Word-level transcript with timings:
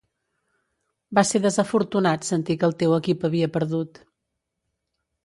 Va 1.19 1.23
ser 1.31 1.41
desafortunat 1.43 2.25
sentir 2.29 2.55
que 2.63 2.67
el 2.69 2.73
teu 2.79 2.97
equip 2.97 3.29
havia 3.29 3.51
perdut. 3.59 4.01